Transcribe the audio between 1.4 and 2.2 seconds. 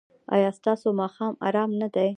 ارام نه دی؟